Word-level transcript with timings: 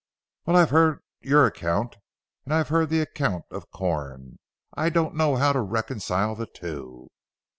"Well; 0.47 0.55
I 0.57 0.61
have 0.61 0.71
heard 0.71 1.03
your 1.19 1.45
account 1.45 1.97
and 2.43 2.55
I 2.55 2.57
have 2.57 2.69
heard 2.69 2.89
the 2.89 3.01
account 3.01 3.45
of 3.51 3.69
Corn. 3.69 4.39
I 4.73 4.89
do 4.89 5.03
not 5.03 5.15
know 5.15 5.35
how 5.35 5.53
to 5.53 5.61
reconcile 5.61 6.33
the 6.33 6.47
two." 6.47 7.11